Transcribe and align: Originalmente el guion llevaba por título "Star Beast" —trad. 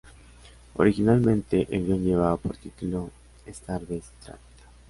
Originalmente 0.77 1.67
el 1.69 1.85
guion 1.85 2.03
llevaba 2.03 2.35
por 2.35 2.57
título 2.57 3.11
"Star 3.45 3.85
Beast" 3.85 4.09
—trad. 4.21 4.39